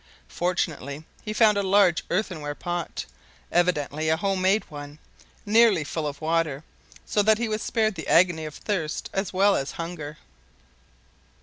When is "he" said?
1.23-1.31, 7.37-7.47